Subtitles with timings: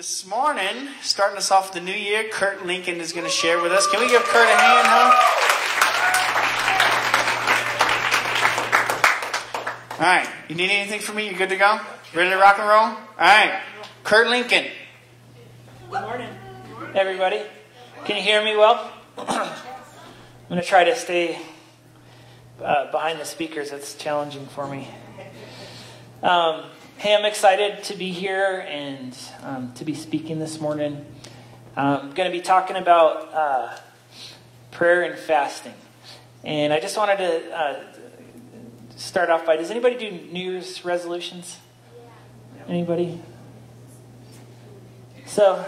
[0.00, 3.70] This morning, starting us off the new year, Kurt Lincoln is going to share with
[3.70, 3.86] us.
[3.86, 5.12] Can we give Kurt a hand, huh?
[9.98, 10.26] All right.
[10.48, 11.28] You need anything from me?
[11.28, 11.78] You good to go?
[12.14, 12.78] Ready to rock and roll?
[12.80, 13.60] All right.
[14.02, 14.68] Kurt Lincoln.
[15.90, 16.30] Good morning,
[16.94, 17.42] everybody.
[18.06, 18.90] Can you hear me well?
[19.18, 19.52] I'm
[20.48, 21.38] going to try to stay
[22.64, 23.70] uh, behind the speakers.
[23.70, 24.88] It's challenging for me.
[26.22, 26.70] Um,
[27.00, 31.06] hey, I'm excited to be here and um, to be speaking this morning.
[31.74, 33.74] I'm going to be talking about uh,
[34.70, 35.72] prayer and fasting.
[36.44, 37.84] And I just wanted to uh,
[38.96, 41.56] start off by does anybody do New Year's resolutions?
[42.68, 43.18] Anybody?
[45.24, 45.64] So,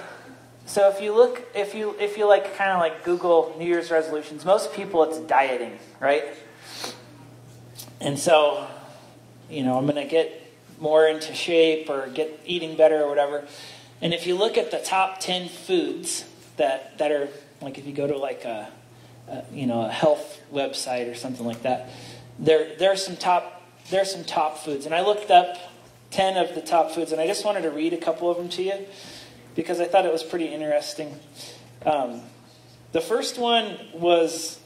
[0.66, 3.90] so if you look, if you if you like, kind of like Google New Year's
[3.90, 6.24] resolutions, most people it's dieting, right?
[8.02, 8.66] And so,
[9.48, 10.41] you know, I'm going to get
[10.82, 13.46] more into shape or get eating better or whatever.
[14.02, 16.24] And if you look at the top 10 foods
[16.56, 17.28] that, that are,
[17.60, 18.68] like if you go to like a,
[19.28, 21.88] a you know, a health website or something like that,
[22.38, 24.84] there, there, are some top, there are some top foods.
[24.84, 25.56] And I looked up
[26.10, 28.48] 10 of the top foods, and I just wanted to read a couple of them
[28.50, 28.86] to you
[29.54, 31.14] because I thought it was pretty interesting.
[31.86, 32.22] Um,
[32.90, 34.58] the first one was,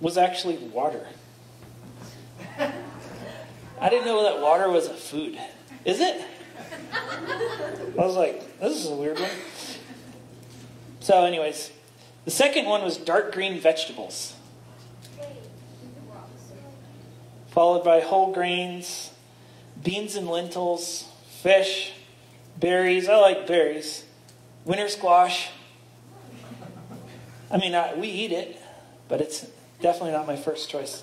[0.00, 1.06] was actually water.
[3.80, 5.38] I didn't know that water was a food.
[5.84, 6.24] Is it?
[6.92, 9.30] I was like, this is a weird one.
[11.00, 11.72] So, anyways,
[12.24, 14.34] the second one was dark green vegetables,
[17.48, 19.10] followed by whole grains,
[19.82, 21.08] beans and lentils,
[21.40, 21.92] fish,
[22.58, 23.08] berries.
[23.08, 24.04] I like berries.
[24.64, 25.50] Winter squash.
[27.50, 28.60] I mean, I, we eat it,
[29.08, 29.46] but it's
[29.80, 31.02] definitely not my first choice.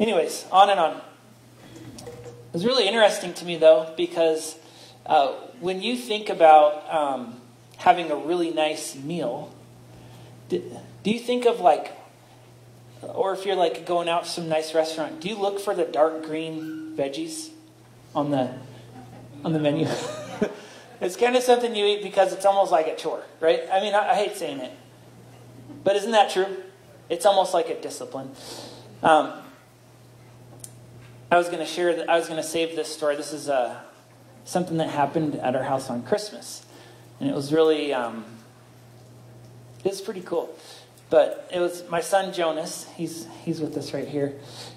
[0.00, 1.00] Anyways, on and on.
[2.56, 4.56] Was really interesting to me, though, because
[5.04, 7.38] uh, when you think about um,
[7.76, 9.52] having a really nice meal,
[10.48, 10.62] do,
[11.02, 11.92] do you think of like,
[13.02, 15.84] or if you're like going out to some nice restaurant, do you look for the
[15.84, 17.50] dark green veggies
[18.14, 18.54] on the
[19.44, 19.86] on the menu?
[21.02, 23.64] it's kind of something you eat because it's almost like a chore, right?
[23.70, 24.72] I mean, I, I hate saying it,
[25.84, 26.56] but isn't that true?
[27.10, 28.30] It's almost like a discipline.
[29.02, 29.42] Um,
[31.30, 33.16] I was going to share that I was going to save this story.
[33.16, 33.80] This is uh,
[34.44, 36.64] something that happened at our house on Christmas,
[37.18, 38.24] and it was really um,
[39.84, 40.56] it was pretty cool.
[41.10, 42.86] But it was my son Jonas.
[42.96, 44.34] He's he's with us right here.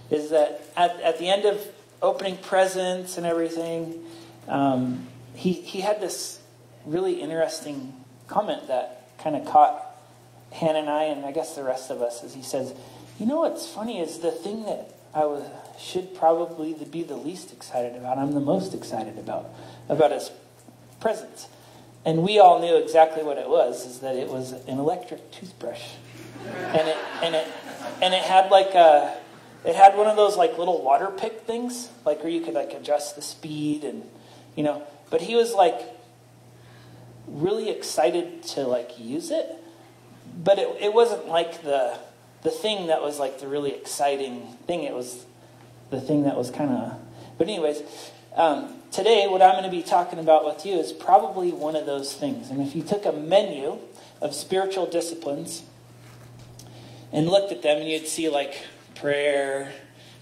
[0.09, 1.63] Is that at at the end of
[2.01, 4.03] opening presents and everything,
[4.47, 6.39] um, he he had this
[6.83, 7.93] really interesting
[8.27, 9.85] comment that kind of caught
[10.51, 12.73] Hannah and I, and I guess the rest of us, as he says,
[13.19, 15.43] "You know what's funny is the thing that I was
[15.79, 18.17] should probably be the least excited about.
[18.17, 19.49] I'm the most excited about
[19.87, 20.31] about his
[20.99, 21.47] presents.
[22.05, 25.83] And we all knew exactly what it was, is that it was an electric toothbrush.
[26.45, 27.47] And it and it
[28.01, 29.17] and it had like a
[29.65, 32.73] it had one of those like little water pick things, like where you could like
[32.73, 34.03] adjust the speed and
[34.55, 35.79] you know, but he was like
[37.27, 39.47] really excited to like use it.
[40.41, 41.97] But it, it wasn't like the
[42.43, 44.83] the thing that was like the really exciting thing.
[44.83, 45.25] It was
[45.89, 46.99] the thing that was kind of.
[47.37, 47.81] But, anyways,
[48.35, 51.85] um, today what I'm going to be talking about with you is probably one of
[51.85, 52.49] those things.
[52.49, 53.79] And if you took a menu
[54.21, 55.63] of spiritual disciplines
[57.11, 58.61] and looked at them, and you'd see like
[58.95, 59.71] prayer,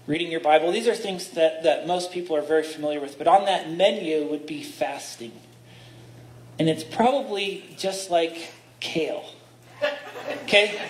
[0.06, 3.18] reading your Bible, these are things that, that most people are very familiar with.
[3.18, 5.32] But on that menu would be fasting.
[6.58, 9.24] And it's probably just like kale.
[10.44, 10.80] Okay?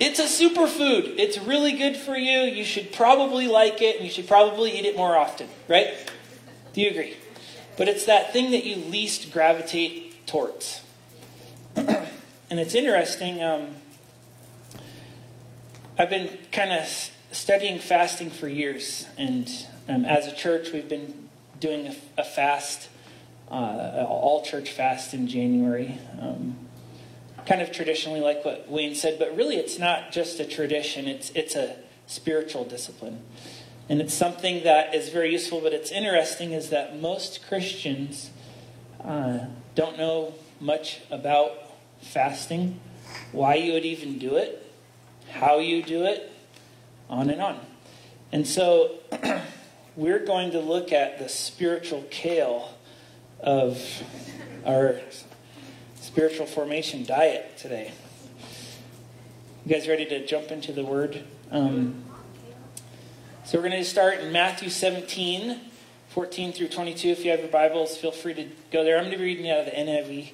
[0.00, 1.18] It's a superfood.
[1.18, 2.40] It's really good for you.
[2.40, 5.88] You should probably like it, and you should probably eat it more often, right?
[6.72, 7.16] Do you agree?
[7.76, 10.82] But it's that thing that you least gravitate towards.
[11.76, 12.08] and
[12.50, 13.42] it's interesting.
[13.42, 13.76] Um,
[15.98, 16.86] I've been kind of
[17.30, 19.48] studying fasting for years, and
[19.88, 21.28] um, as a church, we've been
[21.60, 22.88] doing a, a fast,
[23.50, 25.98] uh, all church fast in January.
[26.20, 26.56] Um,
[27.46, 31.30] kind of traditionally like what Wayne said, but really it's not just a tradition, it's,
[31.30, 33.20] it's a spiritual discipline.
[33.88, 38.30] And it's something that is very useful, but it's interesting is that most Christians
[39.04, 41.52] uh, don't know much about
[42.00, 42.80] fasting,
[43.32, 44.72] why you would even do it,
[45.30, 46.32] how you do it,
[47.10, 47.60] on and on.
[48.30, 48.98] And so
[49.96, 52.74] we're going to look at the spiritual kale
[53.40, 53.82] of
[54.64, 55.00] our
[56.02, 57.92] spiritual formation diet today.
[59.64, 61.22] You guys ready to jump into the word?
[61.52, 62.02] Um,
[63.44, 65.60] so we're going to start in Matthew 17,
[66.08, 67.08] 14 through 22.
[67.08, 68.96] If you have your Bibles, feel free to go there.
[68.96, 70.32] I'm going to be reading out of the NIV.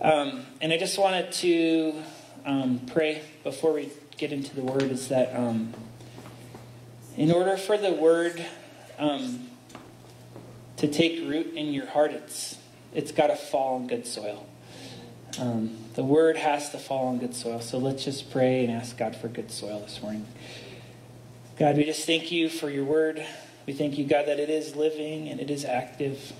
[0.00, 2.02] Um, and I just wanted to
[2.46, 5.74] um, pray before we get into the word is that um,
[7.18, 8.42] in order for the word
[8.98, 9.46] um,
[10.78, 12.56] to take root in your heart, it's
[12.94, 14.46] it's got to fall on good soil.
[15.38, 17.60] Um, the word has to fall on good soil.
[17.60, 20.26] So let's just pray and ask God for good soil this morning.
[21.58, 23.24] God, we just thank you for your word.
[23.66, 26.32] We thank you, God, that it is living and it is active.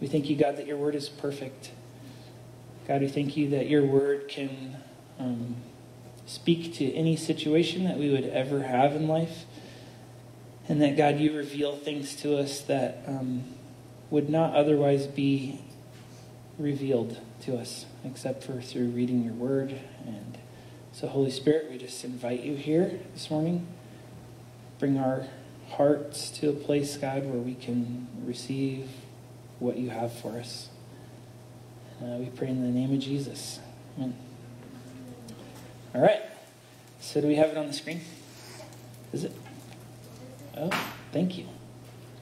[0.00, 1.70] We thank you, God, that your word is perfect.
[2.88, 4.76] God, we thank you that your word can
[5.18, 5.56] um,
[6.26, 9.44] speak to any situation that we would ever have in life.
[10.68, 13.44] And that, God, you reveal things to us that um,
[14.10, 15.60] would not otherwise be
[16.58, 19.78] revealed to us except for through reading your word.
[20.06, 20.38] And
[20.92, 23.66] so, Holy Spirit, we just invite you here this morning.
[24.78, 25.26] Bring our
[25.70, 28.88] hearts to a place, God, where we can receive
[29.58, 30.68] what you have for us.
[32.00, 33.60] Uh, we pray in the name of Jesus.
[33.96, 34.14] Amen.
[35.94, 36.22] All right.
[37.00, 38.00] So, do we have it on the screen?
[39.12, 39.32] Is it?
[40.56, 40.70] Oh,
[41.12, 41.46] thank you.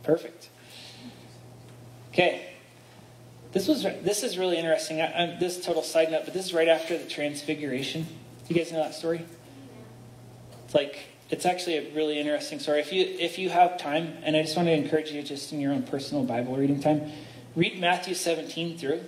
[0.02, 0.49] Perfect.
[2.10, 2.53] Okay.
[3.54, 5.00] This was this is really interesting.
[5.00, 8.04] I, I, this total side note, but this is right after the Transfiguration.
[8.48, 9.24] You guys know that story?
[10.64, 10.98] It's like
[11.30, 12.80] it's actually a really interesting story.
[12.80, 15.60] If you if you have time, and I just want to encourage you, just in
[15.60, 17.12] your own personal Bible reading time,
[17.54, 19.02] read Matthew 17 through.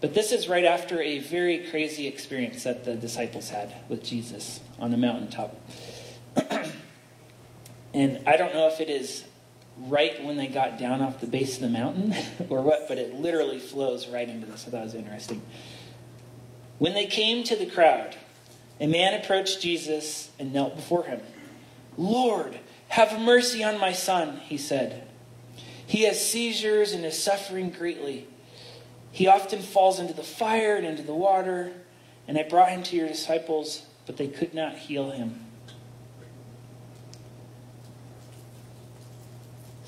[0.00, 4.60] But this is right after a very crazy experience that the disciples had with Jesus
[4.78, 5.60] on the mountaintop.
[7.94, 9.24] and I don't know if it is
[9.78, 12.14] right when they got down off the base of the mountain
[12.48, 14.62] or what, but it literally flows right into this.
[14.62, 15.42] So that was interesting.
[16.78, 18.16] When they came to the crowd,
[18.80, 21.20] a man approached Jesus and knelt before him.
[21.96, 22.58] Lord,
[22.88, 25.08] have mercy on my son, he said.
[25.86, 28.26] He has seizures and is suffering greatly.
[29.10, 31.72] He often falls into the fire and into the water,
[32.26, 35.41] and I brought him to your disciples, but they could not heal him.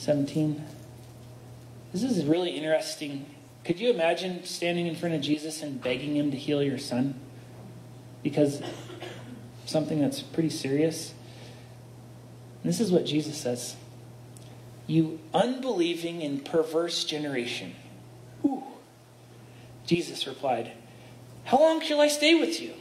[0.04, 0.62] 17.
[1.94, 3.24] This is really interesting.
[3.64, 7.18] Could you imagine standing in front of Jesus and begging him to heal your son?
[8.22, 8.60] Because
[9.64, 11.14] something that's pretty serious.
[12.62, 13.76] this is what Jesus says
[14.86, 17.74] You unbelieving and perverse generation.
[18.44, 18.62] Ooh.
[19.86, 20.72] Jesus replied,
[21.44, 22.74] How long shall I stay with you?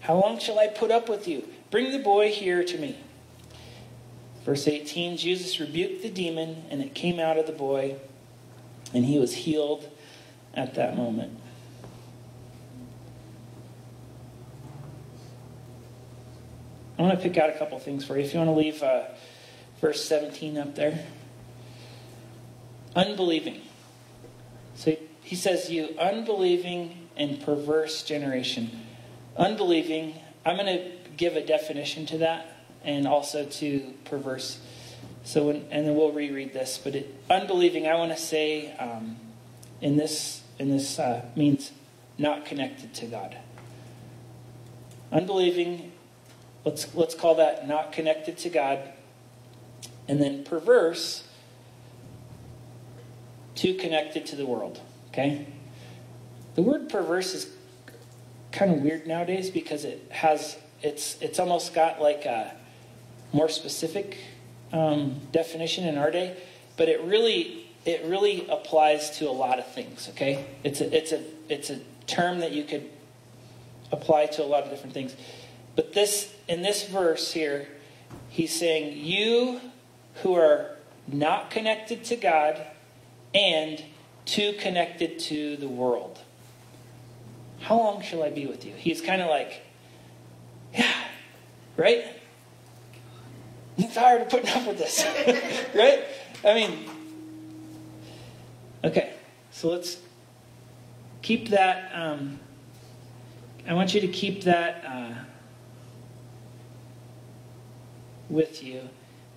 [0.00, 1.48] How long shall I put up with you?
[1.72, 2.96] Bring the boy here to me.
[4.44, 7.96] Verse 18 Jesus rebuked the demon, and it came out of the boy,
[8.94, 9.88] and he was healed
[10.54, 11.38] at that moment.
[16.98, 18.24] I want to pick out a couple things for you.
[18.24, 19.04] If you want to leave uh,
[19.80, 21.04] verse 17 up there.
[22.94, 23.62] Unbelieving.
[24.74, 28.70] So he says, You unbelieving and perverse generation.
[29.36, 30.14] Unbelieving,
[30.44, 34.58] I'm going to give a definition to that and also to perverse.
[35.24, 36.80] So, when, and then we'll reread this.
[36.82, 39.16] But it, unbelieving, I want to say, um,
[39.80, 41.72] in this, in this uh, means
[42.18, 43.36] not connected to God.
[45.12, 45.92] Unbelieving,
[46.64, 48.80] let's let's call that not connected to God.
[50.06, 51.24] And then perverse,
[53.54, 54.80] too connected to the world.
[55.08, 55.46] Okay?
[56.54, 57.48] The word perverse is
[58.52, 62.54] kind of weird nowadays because it has it's it's almost got like a
[63.32, 64.18] more specific
[64.72, 66.36] um, definition in our day,
[66.76, 70.08] but it really it really applies to a lot of things.
[70.10, 72.88] Okay, it's a it's a it's a term that you could
[73.92, 75.14] apply to a lot of different things.
[75.76, 77.68] But this in this verse here,
[78.28, 79.60] he's saying you
[80.22, 82.60] who are not connected to God
[83.34, 83.82] and
[84.24, 86.20] too connected to the world.
[87.60, 88.72] How long shall I be with you?
[88.74, 89.62] He's kind of like,
[90.72, 90.92] yeah,
[91.76, 92.04] right?
[93.82, 95.04] I'm tired of putting up with this,
[95.74, 96.04] right?
[96.44, 96.90] I mean,
[98.84, 99.14] okay,
[99.50, 99.98] so let's
[101.22, 101.90] keep that.
[101.94, 102.40] Um,
[103.66, 105.14] I want you to keep that uh,
[108.28, 108.88] with you,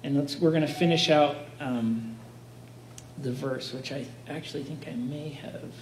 [0.03, 0.37] and let's.
[0.37, 1.37] We're going to finish out.
[1.59, 2.13] Um,
[3.23, 5.73] the verse, which I actually think I may have.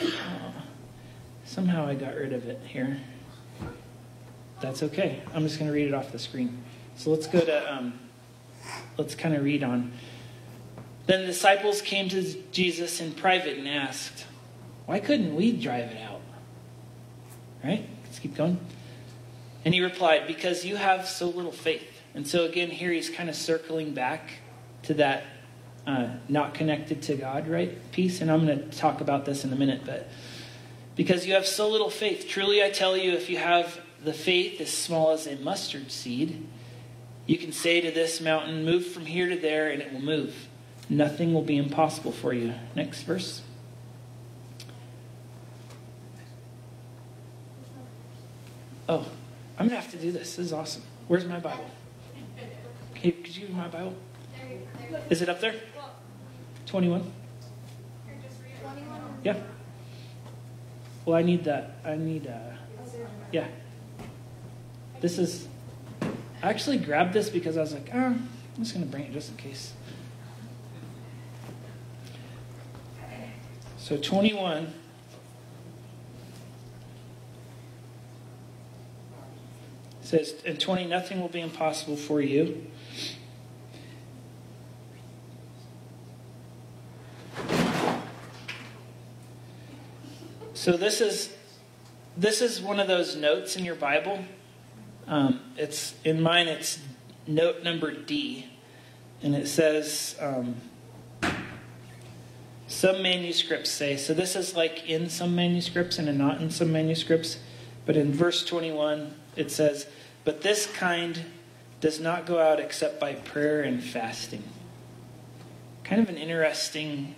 [0.00, 0.52] Uh,
[1.44, 2.98] somehow I got rid of it here.
[4.60, 5.22] That's okay.
[5.34, 6.62] I'm just going to read it off the screen.
[6.98, 7.96] So let's go to, um,
[8.96, 9.92] let's kind of read on.
[11.06, 14.26] Then the disciples came to Jesus in private and asked,
[14.84, 16.20] Why couldn't we drive it out?
[17.62, 17.88] Right?
[18.02, 18.58] Let's keep going.
[19.64, 22.02] And he replied, Because you have so little faith.
[22.14, 24.30] And so again, here he's kind of circling back
[24.82, 25.22] to that
[25.86, 27.78] uh, not connected to God, right?
[27.92, 28.20] Peace.
[28.20, 30.08] And I'm going to talk about this in a minute, but
[30.96, 32.26] because you have so little faith.
[32.28, 36.44] Truly, I tell you, if you have the faith as small as a mustard seed,
[37.28, 40.48] you can say to this mountain, Move from here to there, and it will move.
[40.88, 42.54] Nothing will be impossible for you.
[42.74, 43.42] Next verse.
[48.88, 49.06] Oh,
[49.58, 50.36] I'm going to have to do this.
[50.36, 50.82] This is awesome.
[51.06, 51.66] Where's my Bible?
[52.94, 53.94] Hey, could you give me my Bible?
[55.10, 55.54] Is it up there?
[56.64, 57.12] 21?
[59.22, 59.36] Yeah.
[61.04, 61.76] Well, I need that.
[61.84, 62.38] I need, uh,
[63.32, 63.48] yeah.
[65.02, 65.46] This is,
[66.42, 68.28] I actually grabbed this because I was like, oh, I'm
[68.58, 69.72] just going to bring it just in case.
[73.78, 74.74] So 21.
[80.08, 82.64] says, in 20, nothing will be impossible for you.
[90.54, 91.34] So this is
[92.16, 94.24] this is one of those notes in your Bible.
[95.08, 96.48] Um, it's in mine.
[96.48, 96.78] It's
[97.26, 98.46] note number D,
[99.22, 100.56] and it says um,
[102.66, 103.96] some manuscripts say.
[103.96, 107.38] So this is like in some manuscripts and not in some manuscripts.
[107.86, 109.86] But in verse 21, it says,
[110.24, 111.24] "But this kind
[111.80, 114.42] does not go out except by prayer and fasting."
[115.84, 117.14] Kind of an interesting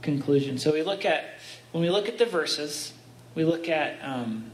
[0.00, 0.56] conclusion.
[0.56, 1.26] So we look at
[1.72, 2.94] when we look at the verses,
[3.34, 4.50] we look at um,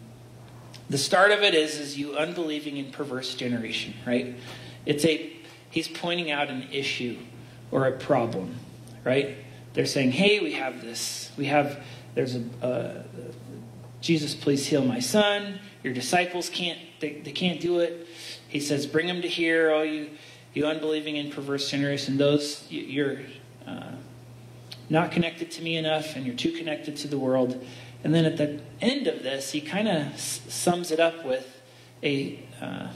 [0.90, 4.34] the start of it is is you unbelieving and perverse generation, right?
[4.86, 5.32] It's a
[5.70, 7.18] he's pointing out an issue
[7.70, 8.56] or a problem,
[9.04, 9.36] right?
[9.72, 11.32] They're saying, "Hey, we have this.
[11.36, 11.82] We have
[12.14, 13.02] there's a uh,
[14.00, 15.58] Jesus, please heal my son.
[15.82, 18.06] Your disciples can't they, they can't do it."
[18.48, 20.10] He says, "Bring them to here, all you
[20.52, 22.16] you unbelieving and perverse generation.
[22.16, 23.18] Those you're."
[23.66, 23.92] Uh,
[24.90, 27.64] not connected to me enough, and you're too connected to the world.
[28.04, 31.62] And then at the end of this, he kind of sums it up with
[32.02, 32.88] a uh,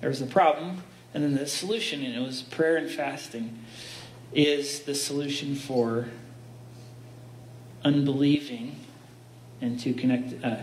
[0.00, 3.58] there's a problem, and then the solution, and it was prayer and fasting
[4.32, 6.08] is the solution for
[7.84, 8.76] unbelieving
[9.60, 10.56] and too connected, uh,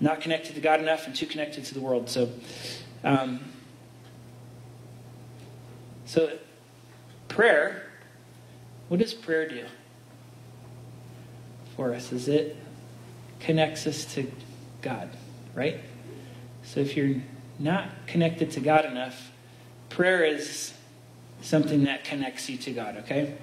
[0.00, 2.08] not connected to God enough, and too connected to the world.
[2.08, 2.30] So,
[3.04, 3.40] um,
[6.06, 6.38] so
[7.28, 7.84] prayer.
[8.88, 9.66] What does prayer do?
[11.78, 12.56] for us is it
[13.40, 14.30] connects us to
[14.82, 15.10] God,
[15.54, 15.80] right?
[16.62, 17.16] So if you're
[17.58, 19.30] not connected to God enough,
[19.88, 20.74] prayer is
[21.40, 23.36] something that connects you to God, okay?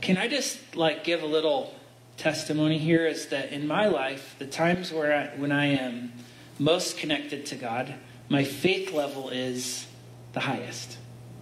[0.00, 1.74] Can I just like give a little
[2.16, 6.12] testimony here is that in my life, the times where I, when I am
[6.58, 7.94] most connected to God,
[8.28, 9.86] my faith level is
[10.32, 10.98] the highest,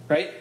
[0.07, 0.31] right?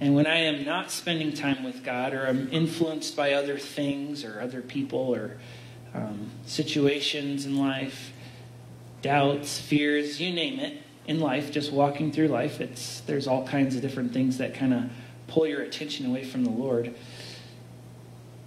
[0.00, 4.24] And when I am not spending time with God, or I'm influenced by other things,
[4.24, 5.38] or other people, or
[5.94, 8.12] um, situations in life,
[9.02, 13.74] doubts, fears, you name it, in life, just walking through life, it's there's all kinds
[13.74, 14.90] of different things that kind of
[15.26, 16.94] pull your attention away from the Lord.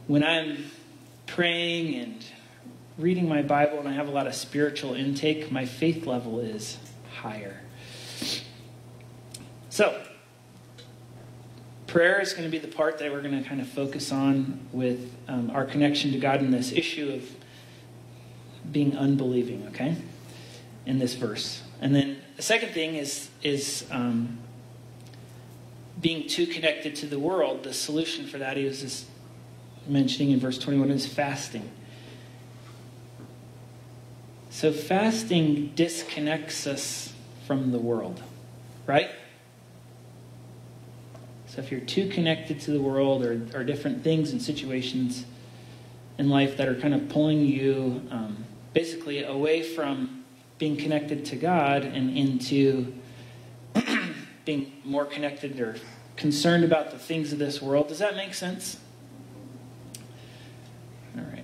[0.07, 0.69] When I'm
[1.25, 2.23] praying and
[2.97, 6.77] reading my Bible and I have a lot of spiritual intake, my faith level is
[7.13, 7.61] higher.
[9.69, 10.03] So,
[11.91, 14.59] prayer is going to be the part that we're going to kind of focus on
[14.71, 17.29] with um, our connection to God in this issue of
[18.71, 19.97] being unbelieving, okay?
[20.85, 21.61] In this verse.
[21.81, 24.39] And then the second thing is, is um,
[25.99, 27.63] being too connected to the world.
[27.63, 29.05] The solution for that was just
[29.85, 31.69] mentioning in verse 21 is fasting.
[34.49, 37.11] So fasting disconnects us
[37.45, 38.23] from the world,
[38.87, 39.09] right?
[41.51, 45.25] So if you're too connected to the world or, or different things and situations
[46.17, 50.23] in life that are kind of pulling you um, basically away from
[50.59, 52.93] being connected to God and into
[54.45, 55.75] being more connected or
[56.15, 58.79] concerned about the things of this world, does that make sense?
[61.17, 61.43] All right.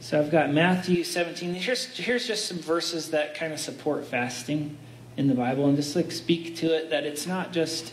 [0.00, 1.54] So I've got Matthew 17.
[1.54, 4.76] Here's, here's just some verses that kind of support fasting
[5.16, 7.92] in the Bible and just like speak to it that it's not just,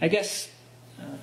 [0.00, 0.50] I guess,
[0.98, 1.16] uh,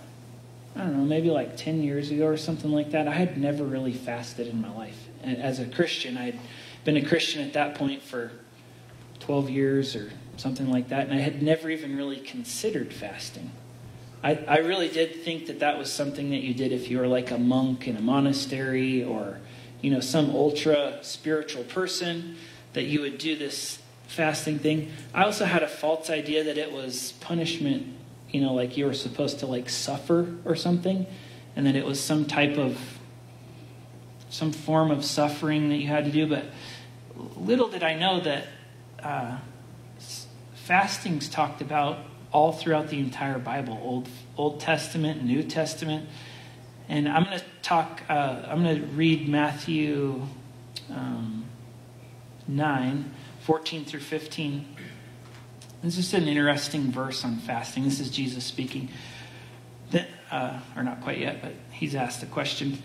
[0.76, 3.08] I don't know, maybe like 10 years ago or something like that.
[3.08, 5.08] I had never really fasted in my life.
[5.24, 6.40] And as a Christian, I had
[6.84, 8.32] been a Christian at that point for
[9.20, 13.52] 12 years or something like that, and I had never even really considered fasting.
[14.24, 17.08] I, I really did think that that was something that you did if you were
[17.08, 19.40] like a monk in a monastery or,
[19.82, 22.36] you know, some ultra spiritual person,
[22.74, 24.92] that you would do this fasting thing.
[25.14, 27.88] I also had a false idea that it was punishment,
[28.30, 31.06] you know, like you were supposed to like suffer or something.
[31.56, 32.78] and that it was some type of
[34.30, 36.28] some form of suffering that you had to do.
[36.28, 36.46] But
[37.38, 38.48] little did I know that
[39.02, 39.38] uh,
[40.56, 42.00] fasting's talked about
[42.32, 46.10] all throughout the entire Bible, Old Old Testament, New Testament.
[46.90, 48.04] And I'm going to talk.
[48.10, 50.22] Uh, I'm going to read Matthew
[50.90, 51.46] um,
[52.48, 53.12] nine,
[53.46, 54.66] 14 through 15.
[55.84, 57.84] This is an interesting verse on fasting.
[57.84, 58.90] This is Jesus speaking.
[59.92, 62.80] Then, uh, or not quite yet, but he's asked a question.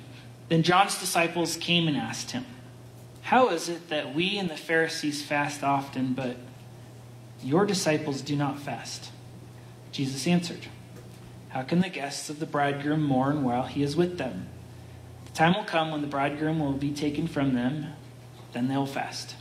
[0.51, 2.45] Then John's disciples came and asked him,
[3.23, 6.37] How is it that we and the Pharisees fast often, but
[7.43, 9.13] your disciples do not fast?
[9.93, 10.67] Jesus answered,
[11.49, 14.47] How can the guests of the bridegroom mourn while he is with them?
[15.25, 17.87] The time will come when the bridegroom will be taken from them,
[18.53, 19.37] then they'll fast.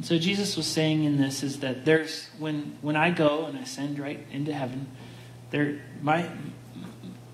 [0.00, 3.58] And so Jesus was saying in this is that there's when when I go and
[3.58, 4.88] I ascend right into heaven,
[5.50, 6.26] there my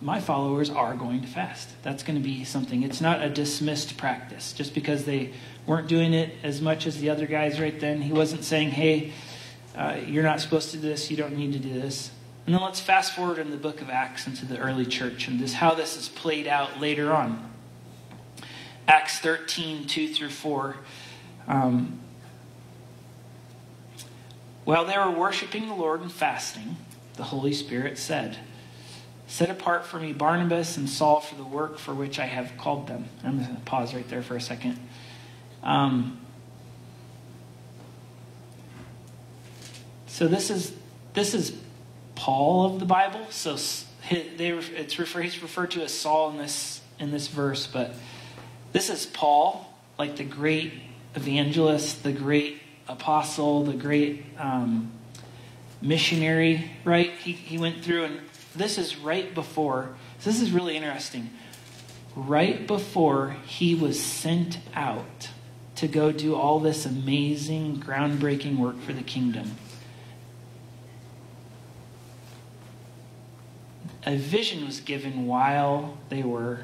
[0.00, 1.68] my followers are going to fast.
[1.85, 2.82] That's going to be something.
[2.82, 5.32] It's not a dismissed practice just because they
[5.64, 8.02] weren't doing it as much as the other guys right then.
[8.02, 9.12] He wasn't saying, "Hey,
[9.76, 11.08] uh, you're not supposed to do this.
[11.08, 12.11] You don't need to do this."
[12.46, 15.38] And then let's fast forward in the book of Acts into the early church and
[15.38, 17.49] just how this is played out later on.
[18.88, 20.76] Acts 13, 2 through 4.
[21.46, 22.00] Um,
[24.66, 26.76] while they were worshiping the Lord and fasting,
[27.14, 28.37] the Holy Spirit said,
[29.28, 32.88] Set apart for me Barnabas and Saul for the work for which I have called
[32.88, 33.04] them.
[33.23, 34.76] I'm going to pause right there for a second.
[35.62, 36.18] Um,
[40.08, 40.75] so this is
[41.14, 41.56] this is
[42.16, 43.25] Paul of the Bible.
[43.30, 43.56] So
[44.11, 47.94] they, it's refer, he's referred to as Saul in this in this verse, but
[48.73, 50.73] this is Paul, like the great
[51.14, 54.93] evangelist, the great apostle, the great um,
[55.81, 57.11] missionary, right?
[57.11, 58.21] He, he went through, and
[58.55, 61.31] this is right before, so this is really interesting.
[62.14, 65.31] Right before he was sent out
[65.77, 69.53] to go do all this amazing, groundbreaking work for the kingdom.
[74.05, 76.61] A vision was given while they were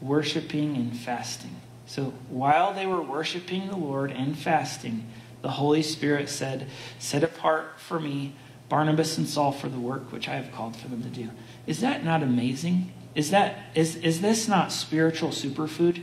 [0.00, 1.56] worshiping and fasting.
[1.86, 5.06] So while they were worshiping the Lord and fasting,
[5.44, 8.34] the Holy Spirit said, Set apart for me
[8.70, 11.28] Barnabas and Saul for the work which I have called for them to do.
[11.66, 12.90] Is that not amazing?
[13.14, 16.02] Is that is is this not spiritual superfood?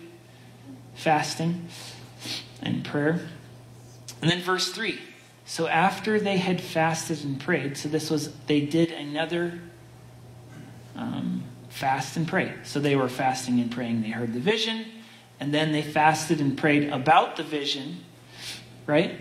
[0.94, 1.70] Fasting
[2.62, 3.28] and prayer.
[4.22, 5.00] And then verse 3.
[5.48, 9.60] So after they had fasted and prayed, so this was they did another
[10.96, 12.54] um, fast and pray.
[12.62, 14.04] So they were fasting and praying.
[14.04, 14.86] They heard the vision,
[15.40, 18.04] and then they fasted and prayed about the vision,
[18.86, 19.20] right?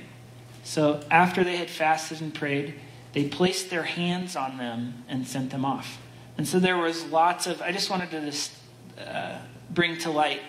[0.62, 2.74] So after they had fasted and prayed,
[3.12, 5.98] they placed their hands on them and sent them off.
[6.38, 8.52] And so there was lots of, I just wanted to just
[8.98, 10.40] uh, bring to light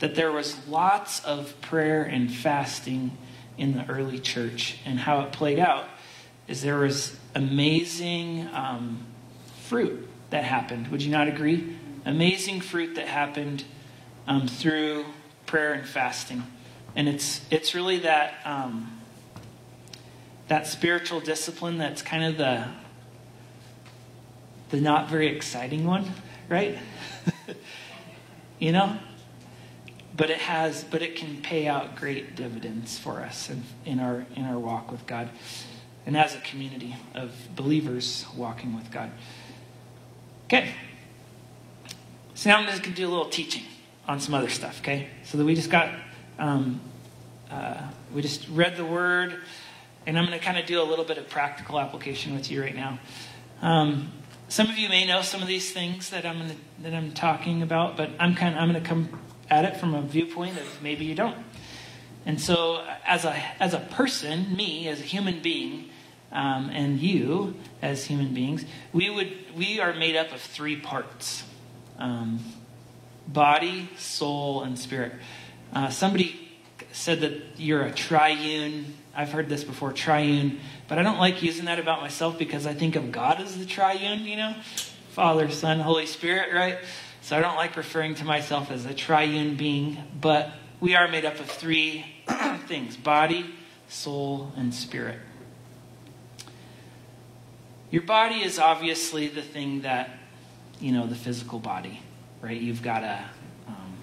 [0.00, 3.16] that there was lots of prayer and fasting
[3.56, 4.78] in the early church.
[4.84, 5.86] And how it played out
[6.48, 9.06] is there was amazing um,
[9.62, 10.88] fruit that happened.
[10.88, 11.76] Would you not agree?
[12.04, 13.64] Amazing fruit that happened
[14.26, 15.04] um, through
[15.46, 16.42] prayer and fasting.
[16.94, 18.34] And it's, it's really that.
[18.44, 19.01] Um,
[20.52, 22.62] that spiritual discipline that's kind of the
[24.68, 26.04] the not very exciting one,
[26.46, 26.78] right?
[28.58, 28.98] you know?
[30.14, 34.26] But it has but it can pay out great dividends for us in, in our
[34.36, 35.30] in our walk with God.
[36.04, 39.10] And as a community of believers walking with God.
[40.44, 40.74] Okay.
[42.34, 43.62] So now I'm just going to do a little teaching
[44.06, 45.08] on some other stuff, okay?
[45.24, 45.94] So that we just got,
[46.38, 46.78] um,
[47.50, 49.38] uh, we just read the word,
[50.06, 52.62] and I'm going to kind of do a little bit of practical application with you
[52.62, 52.98] right now.
[53.60, 54.12] Um,
[54.48, 57.62] some of you may know some of these things that I'm gonna, that I'm talking
[57.62, 60.82] about, but I'm kind of, I'm going to come at it from a viewpoint of
[60.82, 61.38] maybe you don't.
[62.24, 65.90] And so, as a as a person, me as a human being,
[66.30, 71.42] um, and you as human beings, we would we are made up of three parts:
[71.98, 72.38] um,
[73.26, 75.14] body, soul, and spirit.
[75.72, 76.52] Uh, somebody
[76.92, 81.66] said that you're a triune I've heard this before, triune, but I don't like using
[81.66, 84.54] that about myself because I think of God as the triune, you know?
[85.10, 86.78] Father, Son, Holy Spirit, right?
[87.20, 91.24] So I don't like referring to myself as a triune being, but we are made
[91.24, 92.04] up of three
[92.66, 93.54] things body,
[93.88, 95.18] soul, and spirit.
[97.90, 100.10] Your body is obviously the thing that,
[100.80, 102.00] you know, the physical body,
[102.40, 102.58] right?
[102.58, 103.22] You've got a
[103.68, 103.94] um,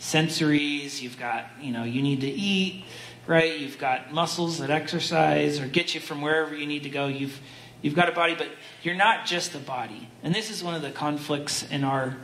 [0.00, 2.84] sensories, you've got, you know, you need to eat,
[3.26, 3.58] right?
[3.58, 7.06] You've got muscles that exercise or get you from wherever you need to go.
[7.06, 7.38] You've
[7.80, 8.48] you've got a body, but
[8.82, 10.08] you're not just a body.
[10.22, 12.16] And this is one of the conflicts in our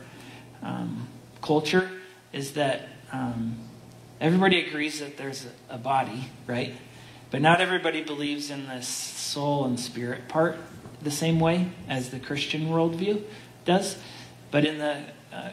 [0.61, 1.07] um,
[1.41, 1.89] culture
[2.33, 3.57] is that um,
[4.21, 6.73] everybody agrees that there's a, body, right?
[7.31, 10.57] But not everybody believes in this soul and spirit part
[11.01, 13.23] the same way as the Christian worldview
[13.65, 13.97] does.
[14.51, 15.51] But in the uh,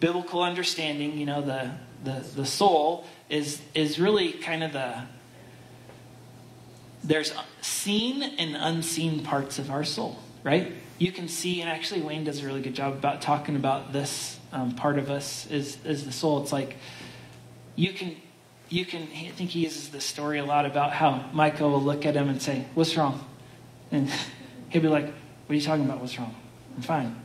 [0.00, 1.72] biblical understanding, you know, the,
[2.04, 5.02] the, the soul is, is really kind of the.
[7.04, 10.72] There's seen and unseen parts of our soul, right?
[10.98, 14.38] You can see, and actually, Wayne does a really good job about talking about this
[14.52, 16.42] um, part of us is, is the soul.
[16.42, 16.76] It's like
[17.76, 18.16] you can
[18.68, 22.04] you can I think he uses this story a lot about how Michael will look
[22.04, 23.24] at him and say, What's wrong?
[23.90, 24.10] And
[24.68, 26.00] he'll be like, What are you talking about?
[26.00, 26.34] What's wrong?
[26.76, 27.16] I'm fine.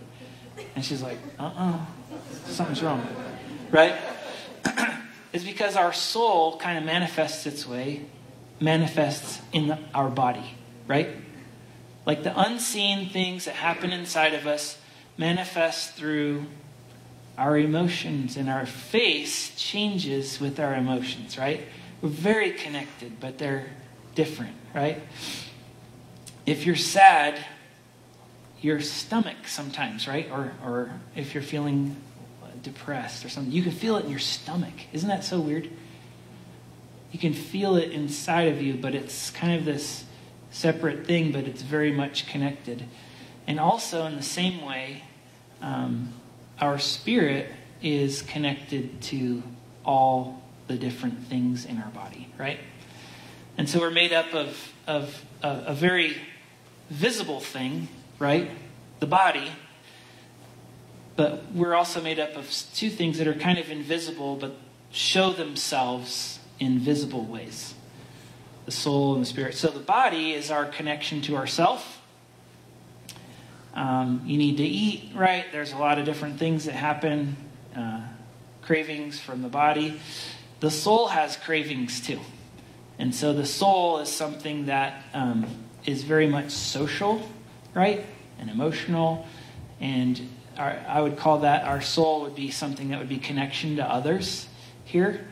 [0.76, 1.86] And she's like, uh uh-uh, uh,
[2.46, 3.06] something's wrong.
[3.72, 3.96] Right?
[5.34, 8.06] it's because our soul kind of manifests its way,
[8.60, 10.56] manifests in the, our body,
[10.88, 11.10] right?
[12.06, 14.78] Like the unseen things that happen inside of us
[15.18, 16.46] manifest through
[17.38, 21.62] our emotions and our face changes with our emotions, right?
[22.02, 23.68] We're very connected, but they're
[24.16, 25.02] different, right?
[26.46, 27.44] If you're sad,
[28.62, 30.30] your stomach sometimes, right?
[30.32, 31.96] Or, or if you're feeling
[32.64, 34.74] depressed or something, you can feel it in your stomach.
[34.92, 35.70] Isn't that so weird?
[37.12, 40.06] You can feel it inside of you, but it's kind of this
[40.50, 42.86] separate thing, but it's very much connected.
[43.46, 45.04] And also, in the same way,
[45.62, 46.14] um,
[46.60, 47.50] our spirit
[47.82, 49.44] is connected to
[49.86, 52.60] all the different things in our body, right?
[53.58, 56.16] And so we're made up of, of a, a very
[56.90, 58.50] visible thing, right?
[59.00, 59.52] The body.
[61.16, 64.56] But we're also made up of two things that are kind of invisible, but
[64.92, 67.74] show themselves in visible ways
[68.66, 69.56] the soul and the spirit.
[69.56, 72.02] So the body is our connection to ourself
[73.74, 75.46] um, you need to eat right.
[75.52, 77.36] There's a lot of different things that happen,
[77.76, 78.02] uh,
[78.62, 80.00] cravings from the body.
[80.60, 82.20] The soul has cravings too.
[83.00, 85.48] And so the soul is something that um,
[85.86, 87.28] is very much social,
[87.74, 88.06] right?
[88.38, 89.28] And emotional.
[89.80, 93.78] And our, I would call that our soul would be something that would be connection
[93.78, 94.48] to others
[94.86, 95.26] here.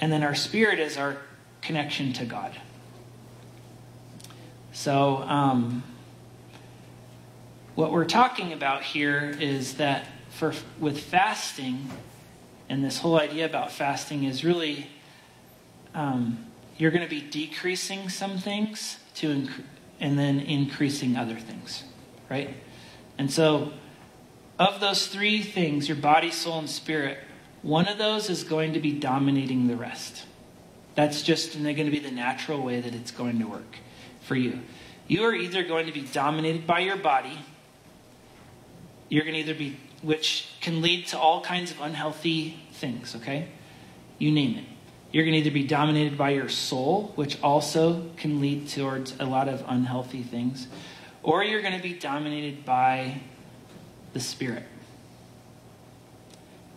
[0.00, 1.16] And then our spirit is our
[1.62, 2.52] connection to God.
[4.72, 5.82] So, um,
[7.74, 11.90] what we're talking about here is that for with fasting,
[12.68, 14.86] and this whole idea about fasting is really
[15.94, 19.62] um, you're going to be decreasing some things to inc-
[19.98, 21.84] and then increasing other things,
[22.28, 22.54] right?
[23.18, 23.72] And so,
[24.58, 27.18] of those three things, your body, soul, and spirit,
[27.62, 30.24] one of those is going to be dominating the rest.
[30.94, 33.76] That's just going to be the natural way that it's going to work
[34.22, 34.60] for you.
[35.08, 37.38] You are either going to be dominated by your body
[39.08, 43.48] you're going to either be, which can lead to all kinds of unhealthy things, okay?
[44.18, 44.64] You name it.
[45.12, 49.24] You're going to either be dominated by your soul, which also can lead towards a
[49.24, 50.66] lot of unhealthy things,
[51.22, 53.20] or you're going to be dominated by
[54.16, 54.62] the spirit,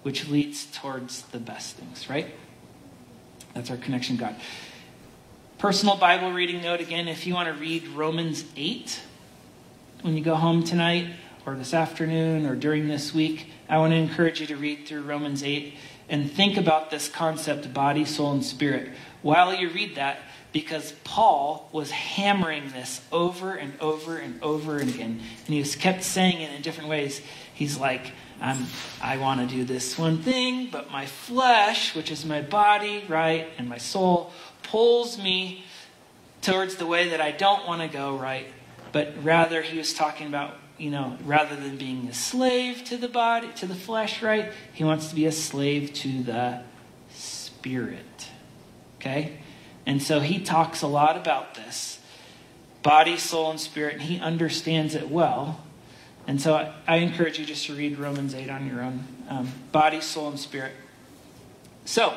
[0.04, 2.36] which leads towards the best things, right?
[3.54, 4.36] That's our connection God.
[5.58, 9.00] Personal Bible reading note again if you want to read Romans 8
[10.02, 11.14] when you go home tonight,
[11.46, 15.04] or this afternoon or during this week, I want to encourage you to read through
[15.04, 15.76] Romans 8
[16.10, 20.20] and think about this concept body, soul, and spirit while you read that
[20.52, 25.22] because Paul was hammering this over and over and over and again.
[25.46, 27.22] And he was kept saying it in different ways.
[27.54, 32.42] He's like, I want to do this one thing, but my flesh, which is my
[32.42, 34.32] body, right, and my soul,
[34.64, 35.66] pulls me
[36.42, 38.48] towards the way that I don't want to go, right?
[38.92, 43.10] But rather, he was talking about you know, rather than being a slave to the
[43.10, 44.54] body, to the flesh, right?
[44.74, 46.62] He wants to be a slave to the
[47.14, 48.30] spirit.
[48.96, 49.40] Okay?
[49.86, 52.00] And so he talks a lot about this
[52.84, 55.62] body, soul, and spirit, and he understands it well.
[56.28, 59.52] And so I, I encourage you just to read Romans 8 on your own um,
[59.72, 60.74] body, soul, and spirit.
[61.86, 62.14] So,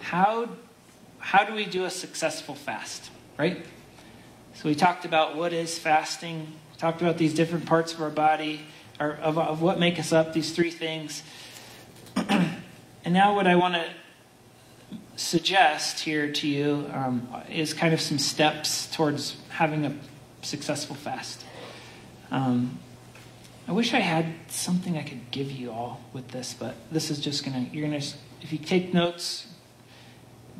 [0.00, 0.48] how,
[1.18, 3.64] how do we do a successful fast, right?
[4.54, 8.62] So we talked about what is fasting, talked about these different parts of our body,
[9.00, 11.22] or of, of what make us up, these three things.
[12.16, 12.60] and
[13.06, 13.84] now what I want to
[15.16, 19.94] suggest here to you um, is kind of some steps towards having a
[20.42, 21.44] successful fast.
[22.30, 22.78] Um,
[23.66, 27.20] I wish I had something I could give you all with this, but this is
[27.20, 28.02] just gonna, you're gonna,
[28.40, 29.46] if you take notes,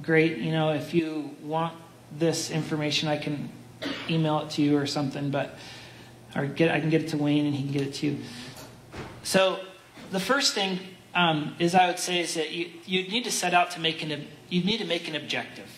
[0.03, 0.39] great.
[0.39, 1.75] You know, if you want
[2.13, 3.51] this information, I can
[4.11, 5.57] email it to you or something, but
[6.35, 8.19] or get I can get it to Wayne and he can get it to you.
[9.23, 9.61] So
[10.11, 10.79] the first thing
[11.15, 14.03] um, is I would say is that you you need to set out to make
[14.03, 15.69] an you need to make an objective.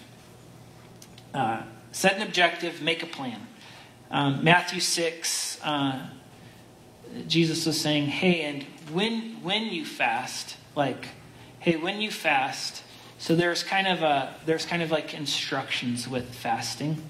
[1.32, 3.46] Uh, set an objective, make a plan.
[4.10, 6.08] Um, Matthew six, uh,
[7.28, 11.08] Jesus was saying, "Hey, and when when you fast, like,
[11.60, 12.82] hey, when you fast."
[13.18, 17.02] So there's kind of a there's kind of like instructions with fasting.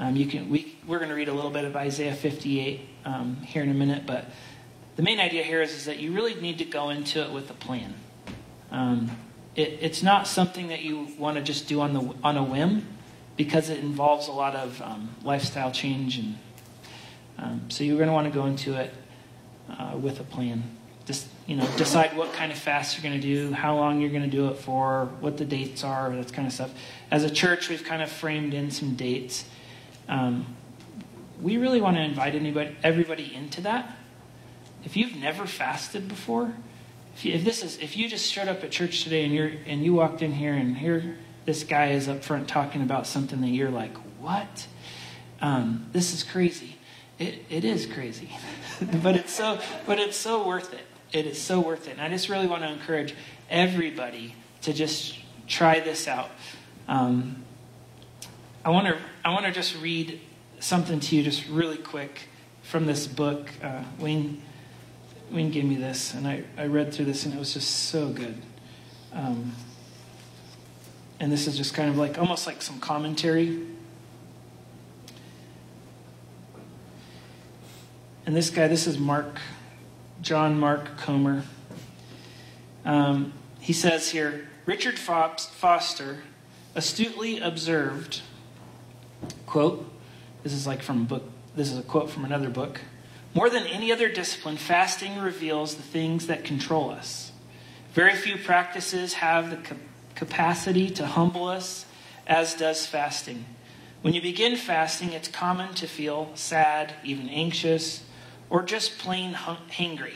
[0.00, 3.36] Um, you can we we're going to read a little bit of Isaiah 58 um,
[3.36, 4.24] here in a minute, but
[4.96, 7.50] the main idea here is, is that you really need to go into it with
[7.50, 7.92] a plan.
[8.70, 9.10] Um,
[9.54, 12.86] it, it's not something that you want to just do on the on a whim,
[13.36, 16.38] because it involves a lot of um, lifestyle change, and
[17.36, 18.94] um, so you're going to want to go into it
[19.68, 20.62] uh, with a plan.
[21.04, 24.10] Just you know, decide what kind of fast you're going to do, how long you're
[24.10, 26.70] going to do it for, what the dates are, that kind of stuff.
[27.10, 29.44] As a church, we've kind of framed in some dates.
[30.10, 30.56] Um,
[31.40, 33.96] we really want to invite anybody, everybody into that.
[34.84, 36.52] If you've never fasted before,
[37.14, 39.52] if, you, if this is if you just showed up at church today and you're
[39.66, 43.40] and you walked in here and here this guy is up front talking about something
[43.40, 44.66] that you're like, what?
[45.40, 46.76] Um, this is crazy.
[47.18, 48.30] It, it is crazy,
[49.02, 50.86] but it's so but it's so worth it.
[51.12, 51.92] It is so worth it.
[51.92, 53.14] And I just really want to encourage
[53.48, 56.30] everybody to just try this out.
[56.88, 57.44] Um,
[58.62, 60.20] I want to I want to just read
[60.58, 62.28] something to you just really quick
[62.62, 63.50] from this book.
[63.62, 64.42] Uh, Wayne
[65.30, 68.10] Wayne gave me this, and I, I read through this, and it was just so
[68.10, 68.36] good.
[69.14, 69.54] Um,
[71.18, 73.66] and this is just kind of like almost like some commentary.
[78.26, 79.40] And this guy, this is Mark,
[80.20, 81.44] John Mark Comer.
[82.84, 86.18] Um, he says here Richard Foster
[86.74, 88.22] astutely observed,
[89.50, 89.84] quote,
[90.44, 91.24] this is like from a book,
[91.56, 92.80] this is a quote from another book.
[93.34, 97.32] More than any other discipline, fasting reveals the things that control us.
[97.92, 99.58] Very few practices have the
[100.14, 101.84] capacity to humble us,
[102.26, 103.44] as does fasting.
[104.02, 108.04] When you begin fasting, it's common to feel sad, even anxious,
[108.48, 110.14] or just plain hungry.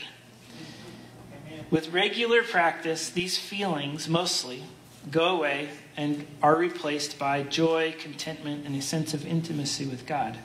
[1.69, 4.63] With regular practice, these feelings mostly
[5.11, 10.37] go away and are replaced by joy, contentment, and a sense of intimacy with God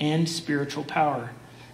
[0.00, 1.30] and spiritual power.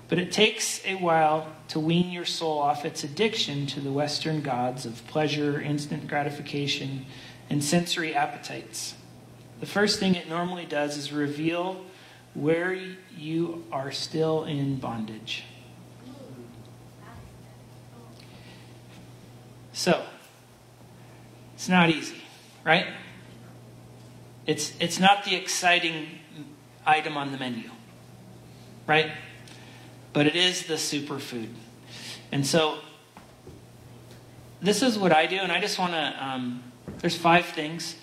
[0.08, 4.40] But it takes a while to wean your soul off its addiction to the Western
[4.40, 7.06] gods of pleasure, instant gratification,
[7.50, 8.94] and sensory appetites.
[9.60, 11.84] The first thing it normally does is reveal
[12.34, 12.78] where
[13.16, 15.44] you are still in bondage.
[19.72, 20.04] So,
[21.56, 22.22] it's not easy,
[22.64, 22.86] right?
[24.46, 26.06] It's, it's not the exciting
[26.86, 27.70] item on the menu
[28.86, 29.12] right?
[30.12, 31.48] But it is the superfood.
[32.32, 32.78] And so,
[34.60, 36.24] this is what I do, and I just want to.
[36.24, 36.62] Um,
[36.98, 37.96] there's five things.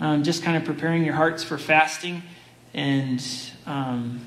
[0.00, 2.22] Um, just kind of preparing your hearts for fasting,
[2.74, 3.24] and
[3.66, 4.20] um,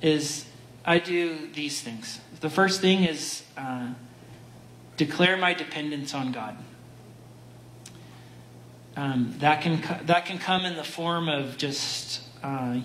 [0.00, 0.46] is
[0.84, 2.20] I do these things.
[2.40, 3.88] The first thing is uh,
[4.96, 6.56] declare my dependence on God.
[8.96, 12.80] Um, that can that can come in the form of just uh,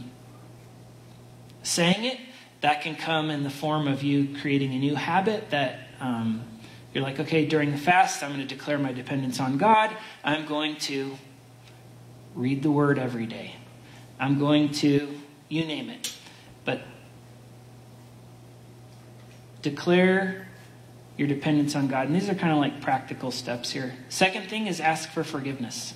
[1.63, 2.20] saying it.
[2.62, 6.43] That can come in the form of you creating a new habit that um,
[6.93, 9.96] you're like, okay, during the fast, I'm going to declare my dependence on God.
[10.24, 11.15] I'm going to
[12.34, 13.56] read the word every day.
[14.20, 16.13] I'm going to, you name it.
[16.65, 16.82] But
[19.62, 20.47] declare
[21.18, 22.08] your dependence on God.
[22.08, 23.94] And these are kind of like practical steps here.
[24.10, 25.94] Second thing is ask for forgiveness.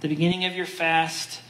[0.00, 1.40] the beginning of your fast,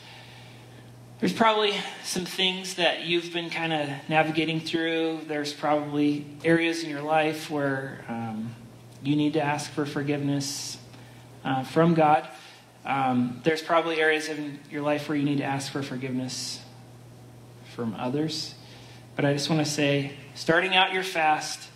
[1.20, 5.20] there's probably some things that you've been kind of navigating through.
[5.26, 8.54] There's probably areas in your life where um,
[9.02, 10.78] you need to ask for forgiveness
[11.44, 12.28] uh, from God.
[12.84, 16.60] Um, there's probably areas in your life where you need to ask for forgiveness
[17.74, 18.54] from others.
[19.16, 21.68] But I just want to say, starting out your fast,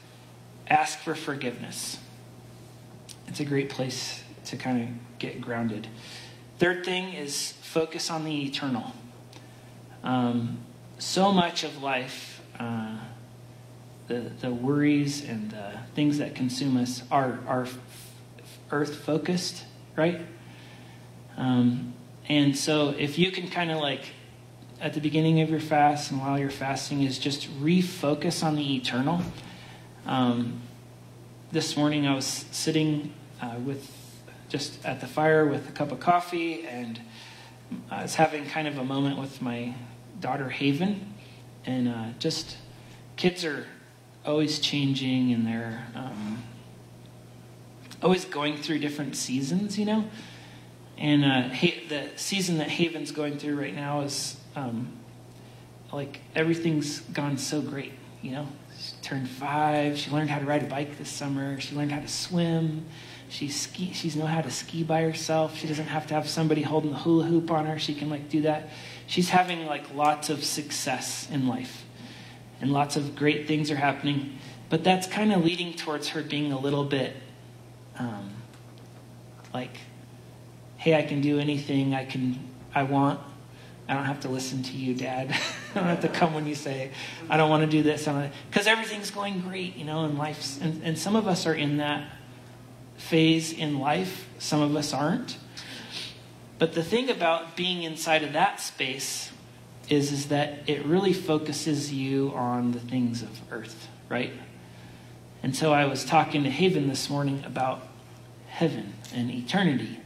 [0.69, 1.99] ask for forgiveness.
[3.27, 5.89] It's a great place to kind of get grounded.
[6.59, 8.93] Third thing is focus on the eternal.
[10.03, 10.59] Um,
[10.99, 12.97] so much of life, uh,
[14.09, 17.67] the, the worries and the things that consume us are, are
[18.71, 19.65] earth focused,
[19.97, 20.21] right?
[21.37, 21.95] Um,
[22.29, 24.03] and so if you can kind of like
[24.81, 28.77] at the beginning of your fast and while you're fasting is just refocus on the
[28.77, 29.23] eternal.
[30.09, 30.63] Um,
[31.53, 33.95] this morning I was sitting uh, with
[34.49, 36.99] just at the fire with a cup of coffee and
[37.91, 39.75] I was having kind of a moment with my
[40.19, 41.13] daughter Haven,
[41.67, 42.57] and uh, just
[43.17, 43.67] kids are
[44.25, 46.43] always changing and they're um,
[48.03, 50.07] always going through different seasons, you know.
[50.97, 51.55] And uh,
[51.91, 54.91] the season that Haven's going through right now is um,
[55.93, 58.47] like everything's gone so great, you know.
[58.79, 59.99] She turned five.
[59.99, 61.61] She learned how to ride a bike this summer.
[61.61, 62.87] She learned how to swim.
[63.29, 63.93] She ski.
[63.93, 65.59] She's know how to ski by herself.
[65.59, 67.79] She doesn't have to have somebody holding the hula hoop on her.
[67.79, 68.69] She can like do that.
[69.07, 71.85] She's having like lots of success in life,
[72.61, 74.39] and lots of great things are happening.
[74.71, 77.17] But that's kind of leading towards her being a little bit
[77.99, 78.31] um,
[79.53, 79.77] like,
[80.77, 82.39] hey, I can do anything I can
[82.75, 83.21] I want.
[83.89, 85.35] I don't have to listen to you, Dad.
[85.79, 86.91] Don't have to come when you say,
[87.31, 88.09] I don't want to do this.
[88.51, 90.61] Because everything's going great, you know, in life.
[90.61, 92.11] And, and some of us are in that
[92.97, 95.39] phase in life, some of us aren't.
[96.59, 99.31] But the thing about being inside of that space
[99.89, 104.33] is, is that it really focuses you on the things of earth, right?
[105.45, 107.87] And so I was talking to Haven this morning about
[108.49, 110.01] heaven and eternity,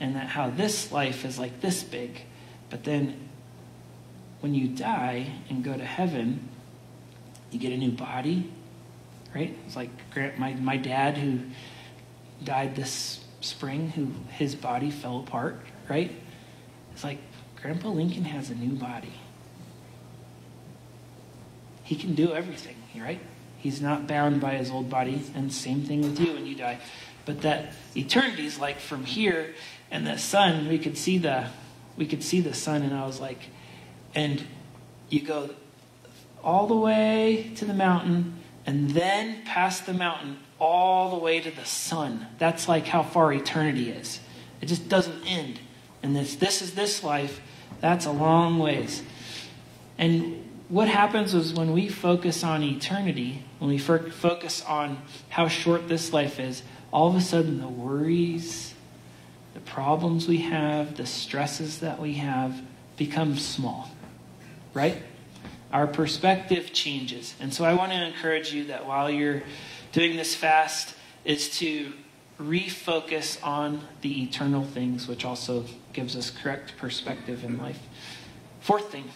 [0.00, 2.22] and that how this life is like this big,
[2.70, 3.28] but then
[4.40, 6.48] when you die and go to heaven,
[7.50, 8.50] you get a new body,
[9.34, 9.56] right?
[9.66, 9.90] It's like
[10.38, 11.40] my, my dad who
[12.42, 16.10] died this spring, who his body fell apart, right?
[16.92, 17.18] It's like
[17.60, 19.12] Grandpa Lincoln has a new body.
[21.84, 23.20] He can do everything, right?
[23.58, 26.78] He's not bound by his old body, and same thing with you when you die.
[27.26, 29.54] But that eternity is like from here,
[29.90, 31.48] and the sun, we could see the
[31.96, 33.40] we could see the sun, and I was like,
[34.14, 34.44] and
[35.08, 35.50] you go
[36.42, 41.50] all the way to the mountain, and then past the mountain, all the way to
[41.50, 42.26] the sun.
[42.38, 44.20] That's like how far eternity is.
[44.60, 45.60] It just doesn't end.
[46.02, 47.40] And this this is this life.
[47.80, 49.02] That's a long ways.
[49.98, 55.88] And what happens is when we focus on eternity, when we focus on how short
[55.88, 58.74] this life is, all of a sudden the worries,
[59.54, 62.62] the problems we have, the stresses that we have
[62.96, 63.90] become small.
[64.74, 65.02] Right?
[65.72, 67.34] Our perspective changes.
[67.40, 69.42] And so I want to encourage you that while you're
[69.92, 71.92] doing this fast, is to
[72.40, 77.80] refocus on the eternal things, which also gives us correct perspective in life.
[78.60, 79.10] Fourth thing,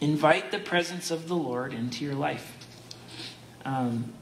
[0.00, 2.56] invite the presence of the Lord into your life.
[3.64, 4.12] Um,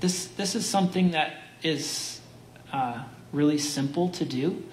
[0.00, 2.20] this this is something that is
[2.72, 4.64] uh, really simple to do,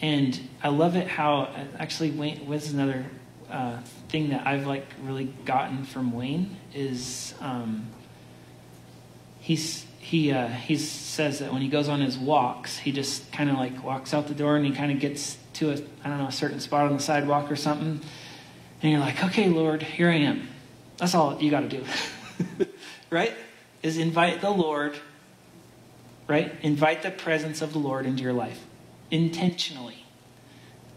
[0.00, 1.06] and I love it.
[1.06, 3.06] How actually Wayne was another
[3.56, 7.86] uh, thing that I've like really gotten from Wayne is um,
[9.40, 13.48] he's he uh, he says that when he goes on his walks, he just kind
[13.48, 16.18] of like walks out the door and he kind of gets to a I don't
[16.18, 18.00] know a certain spot on the sidewalk or something,
[18.82, 20.48] and you're like, okay, Lord, here I am.
[20.98, 21.84] That's all you got to do,
[23.10, 23.32] right?
[23.82, 24.96] Is invite the Lord,
[26.28, 26.54] right?
[26.60, 28.60] Invite the presence of the Lord into your life
[29.10, 30.04] intentionally,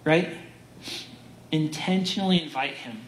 [0.04, 0.36] right?
[1.52, 3.02] Intentionally invite Him.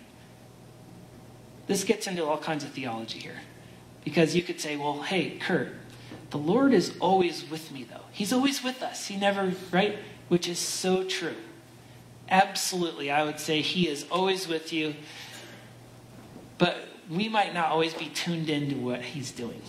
[1.68, 3.40] This gets into all kinds of theology here.
[4.04, 5.74] Because you could say, well, hey, Kurt,
[6.32, 8.06] the Lord is always with me, though.
[8.12, 9.08] He's always with us.
[9.08, 10.00] He never, right?
[10.28, 11.36] Which is so true.
[12.30, 14.96] Absolutely, I would say He is always with you.
[16.58, 19.62] But we might not always be tuned into what He's doing.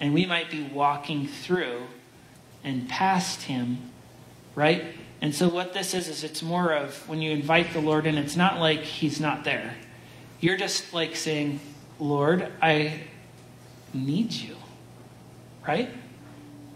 [0.00, 1.84] And we might be walking through
[2.62, 3.90] and past Him,
[4.54, 4.84] right?
[5.24, 8.18] And so, what this is, is it's more of when you invite the Lord in,
[8.18, 9.74] it's not like He's not there.
[10.38, 11.60] You're just like saying,
[11.98, 13.04] Lord, I
[13.94, 14.56] need you,
[15.66, 15.88] right?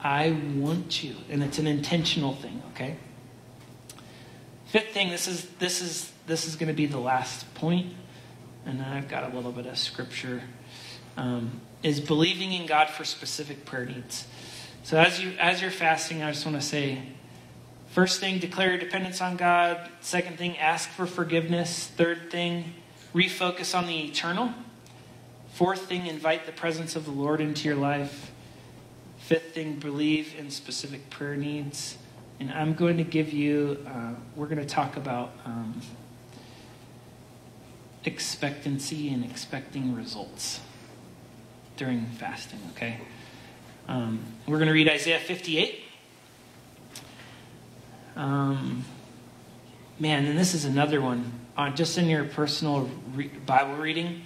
[0.01, 1.17] I want you.
[1.29, 2.97] And it's an intentional thing, okay?
[4.69, 7.93] Fifth thing, this is this is this is going to be the last point,
[8.65, 10.41] and I've got a little bit of scripture.
[11.19, 14.27] Um, is believing in God for specific prayer needs.
[14.85, 17.03] So as you as you're fasting, I just want to say,
[17.99, 19.91] first thing, declare your dependence on God.
[20.01, 21.89] Second thing, ask for forgiveness.
[21.89, 22.75] Third thing,
[23.13, 24.55] refocus on the eternal.
[25.55, 28.31] Fourth thing, invite the presence of the Lord into your life.
[29.17, 31.99] Fifth thing, believe in specific prayer needs.
[32.39, 35.81] And I'm going to give you, uh, we're going to talk about um,
[38.05, 40.61] expectancy and expecting results
[41.77, 43.01] during fasting, okay?
[43.89, 45.87] Um, we're going to read Isaiah 58.
[48.19, 48.85] Um,
[50.01, 51.33] man, and this is another one.
[51.57, 54.23] Uh, just in your personal re- Bible reading,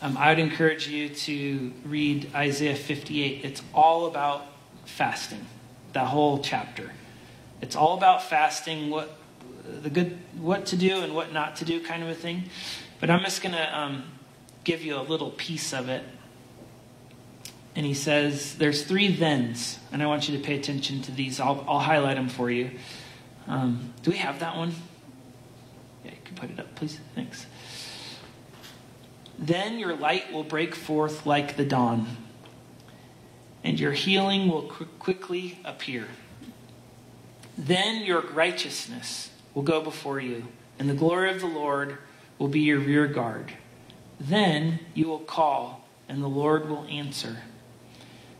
[0.00, 3.44] um, I would encourage you to read Isaiah 58.
[3.44, 4.46] It's all about
[4.86, 5.44] fasting,
[5.92, 6.92] that whole chapter.
[7.60, 8.88] It's all about fasting.
[8.88, 9.14] What
[9.82, 12.44] the good, what to do and what not to do kind of a thing.
[12.98, 14.04] But I'm just going to um,
[14.64, 16.02] give you a little piece of it.
[17.76, 21.40] And he says, there's three thens, and I want you to pay attention to these.
[21.40, 22.70] I'll, I'll highlight them for you.
[23.46, 24.74] Um, do we have that one?
[26.04, 26.98] Yeah, you can put it up, please.
[27.14, 27.46] Thanks.
[29.38, 32.16] Then your light will break forth like the dawn,
[33.62, 36.06] and your healing will qu- quickly appear.
[37.56, 41.98] Then your righteousness will go before you, and the glory of the Lord
[42.38, 43.52] will be your rear guard.
[44.18, 47.38] Then you will call, and the Lord will answer.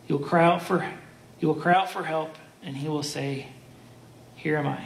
[0.08, 0.86] You will cry out for
[1.40, 3.48] you will cry out for help, and he will say,
[4.44, 4.84] Here am I.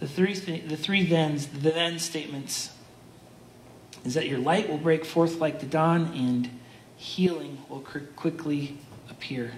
[0.00, 2.70] The three, th- the three thens, the then statements
[4.02, 6.48] is that your light will break forth like the dawn and
[6.96, 7.84] healing will
[8.16, 8.78] quickly
[9.10, 9.52] appear.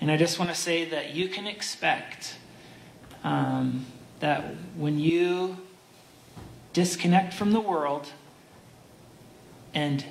[0.00, 2.36] And I just want to say that you can expect
[3.22, 3.84] um,
[4.20, 5.58] that when you
[6.72, 8.08] disconnect from the world
[9.74, 10.02] and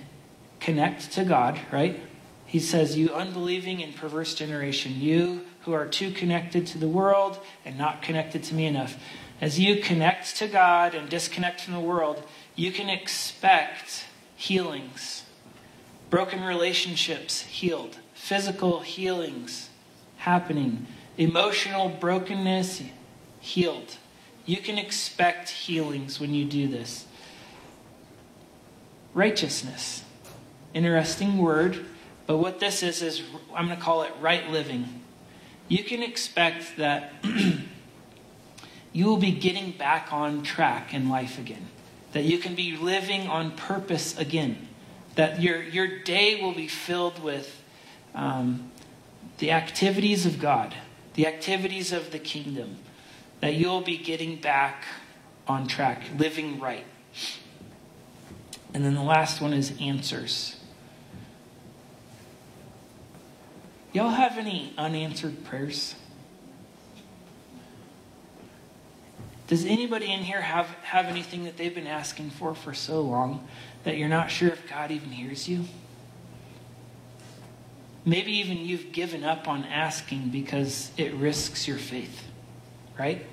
[0.60, 2.00] connect to God, right?
[2.46, 7.40] He says, You unbelieving and perverse generation, you who are too connected to the world
[7.66, 8.98] and not connected to me enough.
[9.42, 12.24] As you connect to God and disconnect from the world,
[12.56, 14.06] you can expect
[14.36, 15.24] healings,
[16.10, 19.70] broken relationships healed, physical healings
[20.18, 20.88] happening,
[21.18, 22.84] emotional brokenness
[23.42, 23.98] healed.
[24.46, 27.06] You can expect healings when you do this.
[29.14, 30.04] Righteousness.
[30.74, 31.86] Interesting word,
[32.26, 33.22] but what this is, is
[33.54, 35.03] I'm going to call it right living.
[35.68, 37.14] You can expect that
[38.94, 41.68] you will be getting back on track in life again
[42.14, 44.68] that you can be living on purpose again,
[45.16, 47.62] that your, your day will be filled with
[48.16, 48.72] um,
[49.40, 50.74] the activities of God,
[51.16, 52.78] the activities of the kingdom,
[53.42, 54.86] that you'll be getting back
[55.48, 56.86] on track, living right.
[58.74, 60.56] And then the last one is answers.
[63.94, 65.94] Y'all have any unanswered prayers?
[69.48, 73.48] Does anybody in here have, have anything that they've been asking for for so long
[73.84, 75.66] that you're not sure if God even hears you?
[78.04, 82.28] Maybe even you've given up on asking because it risks your faith,
[82.98, 83.26] right?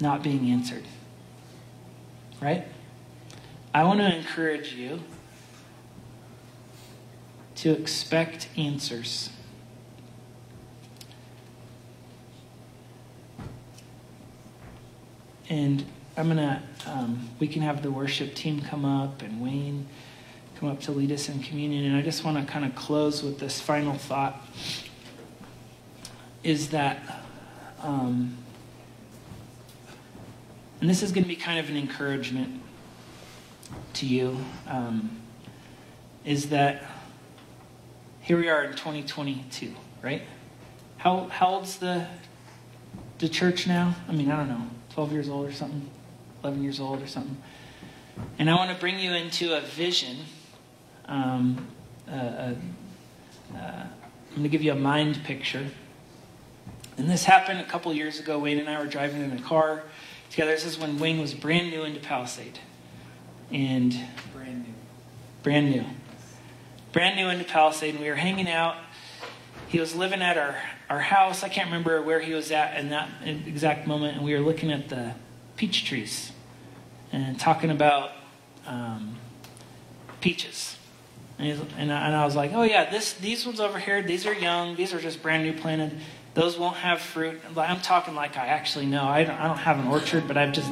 [0.00, 0.84] Not being answered,
[2.42, 2.66] right?
[3.72, 5.00] I want to encourage you
[7.64, 9.30] to expect answers.
[15.48, 15.82] And
[16.14, 19.86] I'm going to, um, we can have the worship team come up and Wayne
[20.60, 21.86] come up to lead us in communion.
[21.86, 24.46] And I just want to kind of close with this final thought
[26.42, 27.24] is that,
[27.82, 28.36] um,
[30.82, 32.60] and this is going to be kind of an encouragement
[33.94, 34.36] to you,
[34.68, 35.22] um,
[36.26, 36.90] is that
[38.24, 40.22] here we are in 2022, right?
[40.96, 42.06] How, how old's the,
[43.18, 43.96] the church now?
[44.08, 44.66] I mean, I don't know.
[44.94, 45.90] 12 years old or something,
[46.42, 47.36] 11 years old or something.
[48.38, 50.16] And I want to bring you into a vision.
[51.04, 51.66] Um,
[52.08, 52.54] uh, uh,
[53.54, 55.66] uh, I'm going to give you a mind picture.
[56.96, 58.38] And this happened a couple years ago.
[58.38, 59.82] Wayne and I were driving in a car
[60.30, 60.52] together.
[60.52, 62.58] This is when Wayne was brand new into Palisade.
[63.50, 63.94] And
[64.32, 64.74] brand new.
[65.42, 65.84] Brand new.
[66.94, 67.90] Brand new into Palisade.
[67.90, 68.76] And we were hanging out.
[69.68, 70.56] He was living at our
[70.88, 71.42] our house.
[71.42, 74.70] I can't remember where he was at in that exact moment, and we were looking
[74.70, 75.14] at the
[75.56, 76.32] peach trees
[77.12, 78.12] and talking about
[78.66, 79.16] um,
[80.20, 80.76] peaches.
[81.38, 84.26] And, and, I, and I was like, oh yeah, this these ones over here, these
[84.26, 84.76] are young.
[84.76, 85.98] These are just brand new planted.
[86.34, 87.40] Those won't have fruit.
[87.56, 89.04] I'm talking like I actually know.
[89.04, 90.68] I don't, I don't have an orchard, but I've just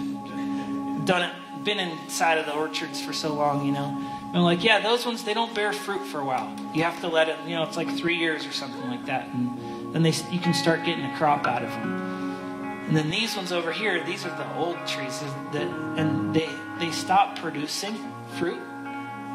[1.07, 4.22] done it, been inside of the orchards for so long, you know.
[4.33, 6.57] And I'm like, yeah, those ones they don't bear fruit for a while.
[6.72, 9.28] You have to let it, you know, it's like three years or something like that.
[9.28, 12.12] And then they, you can start getting a crop out of them.
[12.89, 15.20] And then these ones over here, these are the old trees
[15.53, 15.68] that,
[15.99, 17.95] and they they stop producing
[18.39, 18.59] fruit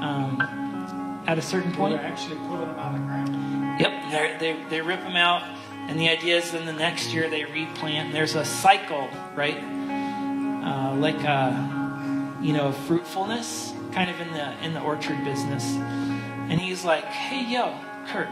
[0.01, 1.95] um, at a certain point.
[1.95, 3.79] They're actually pulling them out of the ground.
[3.79, 5.43] Yep, they they rip them out,
[5.87, 8.13] and the idea is then the next year they replant.
[8.13, 9.57] There's a cycle, right?
[9.57, 15.65] Uh, like a, you know fruitfulness, kind of in the in the orchard business.
[16.49, 17.73] And he's like, "Hey, yo,
[18.07, 18.29] Kurt,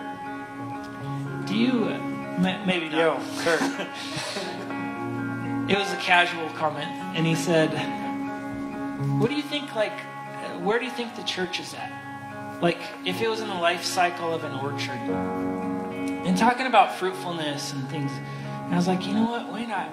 [1.48, 1.90] do you?"
[2.38, 3.00] Maybe not.
[3.00, 3.62] Yo, Kurt.
[5.72, 7.72] it was a casual comment, and he said,
[9.20, 9.74] "What do you think?
[9.76, 10.00] Like,
[10.62, 11.92] where do you think the church is at?
[12.62, 15.02] Like, if it was in the life cycle of an orchard,
[16.28, 18.12] and talking about fruitfulness and things."
[18.66, 19.50] And I was like, "You know what?
[19.50, 19.90] Why not?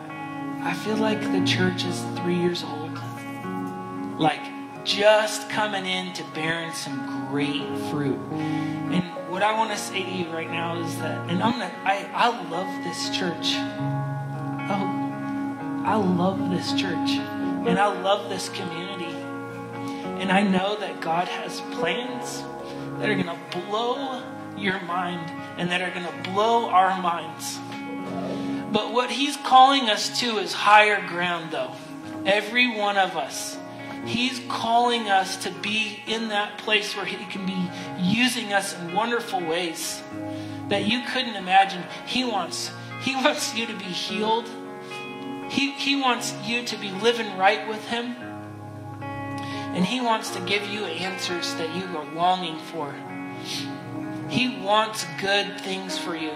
[0.62, 3.00] I feel like the church is three years old.
[4.18, 8.18] Like just coming in to bearing some great fruit.
[8.32, 11.72] And what I want to say to you right now is that, and I'm gonna,
[11.84, 13.54] I, I love this church.
[14.70, 17.10] Oh, I love this church.
[17.66, 19.14] And I love this community.
[20.20, 22.42] And I know that God has plans
[22.98, 24.22] that are to blow
[24.56, 27.58] your mind and that are to blow our minds.
[28.72, 31.72] But what He's calling us to is higher ground, though.
[32.24, 33.56] Every one of us.
[34.05, 38.94] He's calling us to be in that place where He can be using us in
[38.94, 40.03] wonderful ways
[40.68, 41.84] that you couldn't imagine.
[42.07, 42.70] He wants,
[43.03, 44.48] he wants you to be healed.
[45.50, 48.16] He, he wants you to be living right with Him.
[49.03, 52.94] And He wants to give you answers that you are longing for.
[54.28, 56.32] He wants good things for you.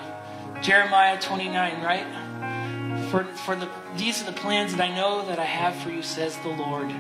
[0.63, 3.09] Jeremiah 29, right?
[3.11, 6.03] For, for the, these are the plans that I know that I have for you,
[6.03, 6.95] says the Lord.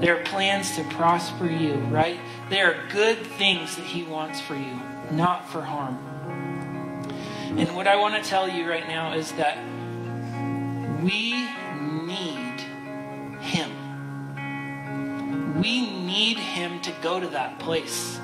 [0.00, 2.20] They are plans to prosper you, right?
[2.50, 4.80] There are good things that He wants for you,
[5.10, 5.98] not for harm.
[7.58, 9.58] And what I want to tell you right now is that
[11.02, 11.32] we
[12.06, 12.60] need
[13.40, 13.72] Him.
[15.60, 18.20] We need Him to go to that place.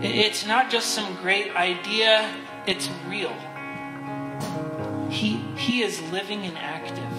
[0.00, 2.34] It's not just some great idea,
[2.66, 3.34] it's real.
[5.10, 7.17] He, he is living and active.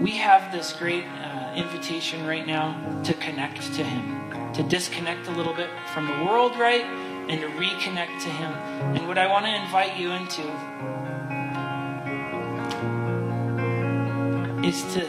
[0.00, 5.30] We have this great uh, invitation right now to connect to Him, to disconnect a
[5.30, 6.84] little bit from the world, right?
[6.84, 8.50] And to reconnect to Him.
[8.96, 10.40] And what I want to invite you into
[14.66, 15.06] is to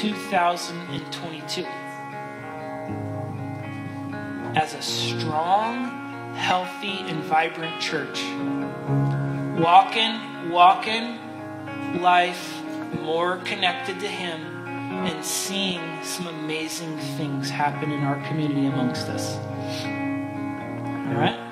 [0.00, 1.64] 2022
[4.56, 8.20] as a strong, healthy, and vibrant church.
[9.62, 11.20] Walking, walking
[12.00, 12.61] life
[13.00, 14.40] more connected to Him
[15.06, 19.36] and seeing some amazing things happen in our community amongst us.
[19.86, 21.51] All right?